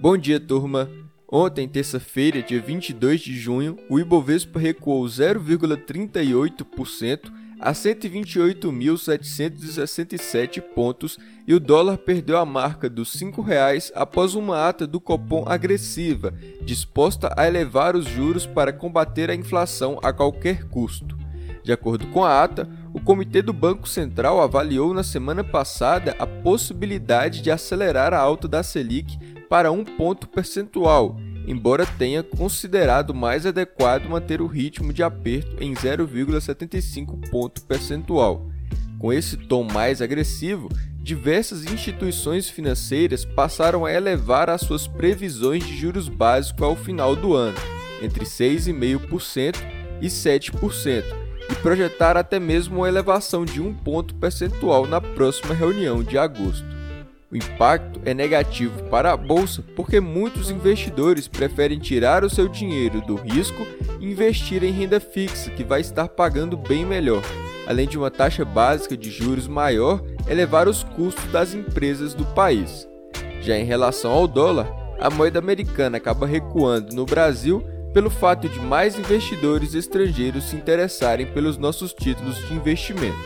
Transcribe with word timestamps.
Bom 0.00 0.16
dia, 0.16 0.38
turma. 0.38 0.88
Ontem, 1.28 1.66
terça-feira, 1.66 2.40
dia 2.40 2.60
22 2.60 3.20
de 3.20 3.36
junho, 3.36 3.76
o 3.90 3.98
Ibovespa 3.98 4.60
recuou 4.60 5.04
0,38% 5.04 7.32
a 7.58 7.72
128.767 7.72 10.60
pontos 10.60 11.18
e 11.48 11.52
o 11.52 11.58
dólar 11.58 11.98
perdeu 11.98 12.38
a 12.38 12.46
marca 12.46 12.88
dos 12.88 13.12
R$ 13.20 13.32
5,00 13.32 13.90
após 13.92 14.36
uma 14.36 14.68
ata 14.68 14.86
do 14.86 15.00
Copom 15.00 15.42
agressiva, 15.48 16.32
disposta 16.62 17.34
a 17.36 17.48
elevar 17.48 17.96
os 17.96 18.06
juros 18.06 18.46
para 18.46 18.72
combater 18.72 19.30
a 19.30 19.34
inflação 19.34 19.98
a 20.00 20.12
qualquer 20.12 20.62
custo. 20.68 21.18
De 21.64 21.72
acordo 21.72 22.06
com 22.06 22.24
a 22.24 22.44
ata, 22.44 22.68
o 22.94 23.00
Comitê 23.00 23.42
do 23.42 23.52
Banco 23.52 23.88
Central 23.88 24.40
avaliou 24.40 24.94
na 24.94 25.02
semana 25.02 25.42
passada 25.42 26.14
a 26.20 26.26
possibilidade 26.26 27.42
de 27.42 27.50
acelerar 27.50 28.14
a 28.14 28.18
alta 28.18 28.46
da 28.46 28.62
Selic 28.62 29.18
para 29.48 29.72
um 29.72 29.84
ponto 29.84 30.28
percentual, 30.28 31.16
embora 31.46 31.86
tenha 31.86 32.22
considerado 32.22 33.14
mais 33.14 33.46
adequado 33.46 34.08
manter 34.08 34.42
o 34.42 34.46
ritmo 34.46 34.92
de 34.92 35.02
aperto 35.02 35.62
em 35.62 35.74
0,75 35.74 37.30
ponto 37.30 37.62
percentual. 37.62 38.46
Com 38.98 39.12
esse 39.12 39.36
tom 39.36 39.64
mais 39.64 40.02
agressivo, 40.02 40.68
diversas 41.00 41.64
instituições 41.64 42.50
financeiras 42.50 43.24
passaram 43.24 43.86
a 43.86 43.92
elevar 43.92 44.50
as 44.50 44.60
suas 44.60 44.86
previsões 44.86 45.64
de 45.64 45.76
juros 45.76 46.08
básicos 46.08 46.62
ao 46.62 46.76
final 46.76 47.16
do 47.16 47.34
ano, 47.34 47.56
entre 48.02 48.24
6,5% 48.24 49.56
e 50.02 50.08
7%, 50.08 51.04
e 51.50 51.54
projetar 51.62 52.16
até 52.16 52.38
mesmo 52.38 52.78
uma 52.78 52.88
elevação 52.88 53.44
de 53.44 53.60
um 53.60 53.72
ponto 53.72 54.14
percentual 54.16 54.86
na 54.86 55.00
próxima 55.00 55.54
reunião 55.54 56.02
de 56.02 56.18
agosto. 56.18 56.77
O 57.30 57.36
impacto 57.36 58.00
é 58.06 58.14
negativo 58.14 58.84
para 58.84 59.12
a 59.12 59.16
bolsa 59.16 59.62
porque 59.76 60.00
muitos 60.00 60.50
investidores 60.50 61.28
preferem 61.28 61.78
tirar 61.78 62.24
o 62.24 62.30
seu 62.30 62.48
dinheiro 62.48 63.02
do 63.02 63.16
risco 63.16 63.66
e 64.00 64.10
investir 64.10 64.64
em 64.64 64.72
renda 64.72 64.98
fixa, 64.98 65.50
que 65.50 65.62
vai 65.62 65.82
estar 65.82 66.08
pagando 66.08 66.56
bem 66.56 66.86
melhor, 66.86 67.22
além 67.66 67.86
de 67.86 67.98
uma 67.98 68.10
taxa 68.10 68.46
básica 68.46 68.96
de 68.96 69.10
juros 69.10 69.46
maior 69.46 70.02
elevar 70.26 70.68
os 70.68 70.82
custos 70.82 71.30
das 71.30 71.52
empresas 71.52 72.14
do 72.14 72.24
país. 72.26 72.88
Já 73.42 73.58
em 73.58 73.64
relação 73.64 74.10
ao 74.10 74.26
dólar, 74.26 74.66
a 74.98 75.10
moeda 75.10 75.38
americana 75.38 75.98
acaba 75.98 76.26
recuando 76.26 76.96
no 76.96 77.04
Brasil 77.04 77.62
pelo 77.92 78.08
fato 78.08 78.48
de 78.48 78.58
mais 78.58 78.98
investidores 78.98 79.74
estrangeiros 79.74 80.44
se 80.44 80.56
interessarem 80.56 81.26
pelos 81.26 81.58
nossos 81.58 81.92
títulos 81.92 82.38
de 82.48 82.54
investimento. 82.54 83.18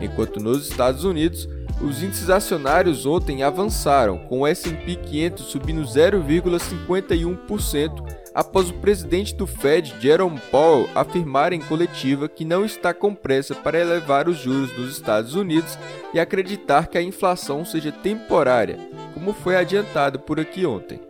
Enquanto 0.00 0.40
nos 0.40 0.68
Estados 0.68 1.04
Unidos, 1.04 1.48
os 1.80 2.02
índices 2.02 2.28
acionários 2.30 3.06
ontem 3.06 3.42
avançaram, 3.42 4.18
com 4.18 4.40
o 4.40 4.46
S&P 4.46 4.96
500 4.96 5.46
subindo 5.46 5.82
0,51% 5.82 8.24
após 8.34 8.70
o 8.70 8.74
presidente 8.74 9.34
do 9.34 9.46
Fed, 9.46 9.94
Jerome 10.00 10.40
Powell, 10.50 10.88
afirmar 10.94 11.52
em 11.52 11.60
coletiva 11.60 12.28
que 12.28 12.44
não 12.44 12.64
está 12.64 12.92
com 12.92 13.14
pressa 13.14 13.54
para 13.54 13.78
elevar 13.78 14.28
os 14.28 14.38
juros 14.38 14.76
nos 14.76 14.90
Estados 14.90 15.34
Unidos 15.34 15.78
e 16.12 16.18
acreditar 16.18 16.88
que 16.88 16.98
a 16.98 17.02
inflação 17.02 17.64
seja 17.64 17.92
temporária, 17.92 18.78
como 19.14 19.32
foi 19.32 19.56
adiantado 19.56 20.18
por 20.18 20.40
aqui 20.40 20.66
ontem. 20.66 21.00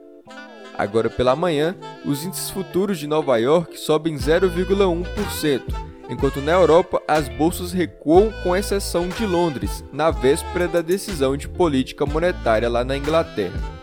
Agora 0.76 1.08
pela 1.08 1.36
manhã, 1.36 1.74
os 2.04 2.24
índices 2.24 2.50
futuros 2.50 2.98
de 2.98 3.06
Nova 3.06 3.38
York 3.38 3.78
sobem 3.78 4.16
0,1%, 4.16 5.62
enquanto 6.08 6.40
na 6.40 6.52
Europa 6.52 7.02
as 7.08 7.28
bolsas 7.28 7.72
recuam 7.72 8.32
com 8.42 8.56
exceção 8.56 9.08
de 9.08 9.26
Londres, 9.26 9.84
na 9.92 10.10
véspera 10.10 10.68
da 10.68 10.80
decisão 10.80 11.36
de 11.36 11.48
política 11.48 12.04
monetária 12.04 12.68
lá 12.68 12.84
na 12.84 12.96
Inglaterra. 12.96 13.74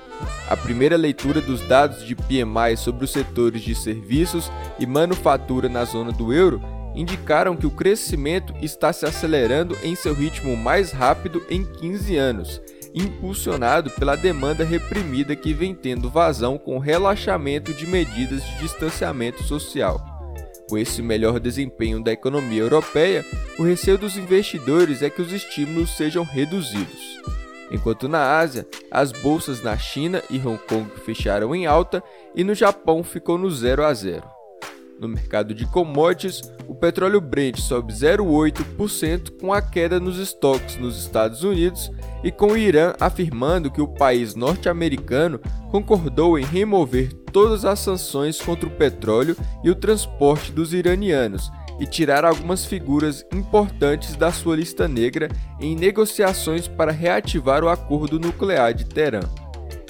A 0.47 0.57
primeira 0.57 0.97
leitura 0.97 1.39
dos 1.39 1.61
dados 1.67 2.05
de 2.05 2.15
PMI 2.15 2.75
sobre 2.75 3.05
os 3.05 3.11
setores 3.11 3.61
de 3.61 3.73
serviços 3.73 4.51
e 4.77 4.85
manufatura 4.85 5.69
na 5.69 5.85
zona 5.85 6.11
do 6.11 6.33
euro 6.33 6.61
indicaram 6.93 7.55
que 7.55 7.65
o 7.65 7.71
crescimento 7.71 8.53
está 8.61 8.91
se 8.91 9.05
acelerando 9.05 9.77
em 9.81 9.95
seu 9.95 10.13
ritmo 10.13 10.57
mais 10.57 10.91
rápido 10.91 11.41
em 11.49 11.63
15 11.63 12.17
anos, 12.17 12.61
impulsionado 12.93 13.89
pela 13.91 14.17
demanda 14.17 14.65
reprimida 14.65 15.35
que 15.35 15.53
vem 15.53 15.73
tendo 15.73 16.09
vazão 16.09 16.57
com 16.57 16.75
o 16.75 16.79
relaxamento 16.79 17.73
de 17.73 17.87
medidas 17.87 18.43
de 18.43 18.59
distanciamento 18.59 19.41
social. 19.43 20.10
Com 20.71 20.77
esse 20.77 21.01
melhor 21.01 21.37
desempenho 21.37 22.01
da 22.01 22.13
economia 22.13 22.61
europeia, 22.61 23.25
o 23.59 23.63
receio 23.63 23.97
dos 23.97 24.15
investidores 24.15 25.01
é 25.01 25.09
que 25.09 25.21
os 25.21 25.33
estímulos 25.33 25.97
sejam 25.97 26.23
reduzidos. 26.23 27.19
Enquanto 27.69 28.07
na 28.07 28.39
Ásia, 28.39 28.65
as 28.89 29.11
bolsas 29.11 29.61
na 29.61 29.77
China 29.77 30.23
e 30.29 30.37
Hong 30.37 30.57
Kong 30.69 30.89
fecharam 31.05 31.53
em 31.53 31.65
alta 31.65 32.01
e 32.33 32.41
no 32.41 32.55
Japão 32.55 33.03
ficou 33.03 33.37
no 33.37 33.51
0 33.51 33.83
a 33.83 33.93
0. 33.93 34.40
No 35.01 35.07
mercado 35.07 35.55
de 35.55 35.65
commodities, 35.65 36.43
o 36.67 36.75
petróleo 36.75 37.19
Brent 37.19 37.57
sobe 37.57 37.91
0,8% 37.91 39.31
com 39.41 39.51
a 39.51 39.59
queda 39.59 39.99
nos 39.99 40.19
estoques 40.19 40.77
nos 40.77 40.95
Estados 40.95 41.43
Unidos 41.43 41.91
e 42.23 42.31
com 42.31 42.51
o 42.51 42.57
Irã 42.57 42.93
afirmando 42.99 43.71
que 43.71 43.81
o 43.81 43.87
país 43.87 44.35
norte-americano 44.35 45.39
concordou 45.71 46.37
em 46.37 46.45
remover 46.45 47.11
todas 47.33 47.65
as 47.65 47.79
sanções 47.79 48.39
contra 48.39 48.67
o 48.67 48.71
petróleo 48.71 49.35
e 49.63 49.71
o 49.71 49.75
transporte 49.75 50.51
dos 50.51 50.71
iranianos 50.71 51.51
e 51.79 51.87
tirar 51.87 52.23
algumas 52.23 52.63
figuras 52.63 53.25
importantes 53.33 54.15
da 54.15 54.31
sua 54.31 54.55
lista 54.55 54.87
negra 54.87 55.29
em 55.59 55.75
negociações 55.75 56.67
para 56.67 56.91
reativar 56.91 57.63
o 57.63 57.69
acordo 57.69 58.19
nuclear 58.19 58.71
de 58.71 58.85
Teherã. 58.85 59.21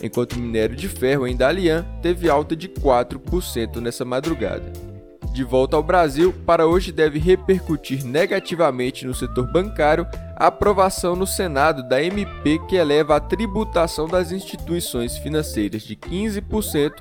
Enquanto 0.01 0.37
o 0.37 0.39
minério 0.39 0.73
de 0.73 0.87
ferro 0.87 1.27
em 1.27 1.35
Dalian 1.35 1.85
teve 2.01 2.29
alta 2.29 2.55
de 2.55 2.69
4% 2.69 3.81
nessa 3.81 4.05
madrugada. 4.05 4.90
De 5.33 5.45
volta 5.45 5.77
ao 5.77 5.83
Brasil, 5.83 6.33
para 6.45 6.67
hoje 6.67 6.91
deve 6.91 7.17
repercutir 7.17 8.03
negativamente 8.03 9.05
no 9.05 9.13
setor 9.13 9.49
bancário 9.49 10.05
a 10.35 10.47
aprovação 10.47 11.15
no 11.15 11.25
Senado 11.25 11.87
da 11.87 12.03
MP 12.03 12.59
que 12.67 12.75
eleva 12.75 13.15
a 13.15 13.19
tributação 13.19 14.09
das 14.09 14.33
instituições 14.33 15.17
financeiras 15.17 15.83
de 15.83 15.95
15% 15.95 16.91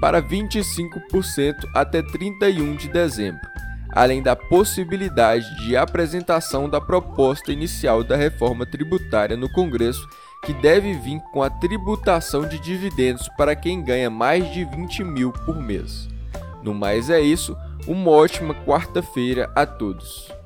para 0.00 0.22
25% 0.22 1.54
até 1.74 2.00
31 2.00 2.76
de 2.76 2.88
dezembro, 2.88 3.40
além 3.90 4.22
da 4.22 4.36
possibilidade 4.36 5.44
de 5.66 5.76
apresentação 5.76 6.68
da 6.68 6.80
proposta 6.80 7.50
inicial 7.50 8.04
da 8.04 8.14
reforma 8.14 8.64
tributária 8.64 9.36
no 9.36 9.50
Congresso, 9.50 10.08
que 10.44 10.54
deve 10.54 10.94
vir 10.94 11.20
com 11.32 11.42
a 11.42 11.50
tributação 11.50 12.46
de 12.46 12.58
dividendos 12.60 13.28
para 13.36 13.56
quem 13.56 13.82
ganha 13.82 14.08
mais 14.08 14.48
de 14.52 14.64
20 14.64 15.02
mil 15.02 15.32
por 15.32 15.60
mês. 15.60 16.08
No 16.62 16.72
mais 16.74 17.10
é 17.10 17.20
isso, 17.20 17.56
uma 17.86 18.10
ótima 18.10 18.54
quarta-feira 18.64 19.50
a 19.54 19.64
todos. 19.66 20.39